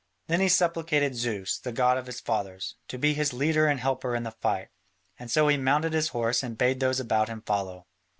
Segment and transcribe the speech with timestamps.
[0.25, 4.15] Then he supplicated Zeus, the god of his fathers, to be his leader and helper
[4.15, 4.69] in the fight,
[5.19, 7.85] and so he mounted his horse and bade those about him follow.